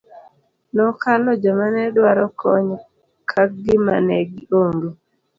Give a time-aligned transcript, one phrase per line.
[0.75, 2.69] Nokalo joma ne dwaro kony
[3.29, 4.89] ka gima ne gi ong'e.